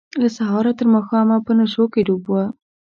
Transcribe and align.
له 0.21 0.27
سهاره 0.37 0.71
تر 0.79 0.85
ماښامه 0.93 1.37
په 1.45 1.51
نشو 1.59 1.85
کې 1.93 2.01
ډوب 2.07 2.23
وه. 2.31 2.43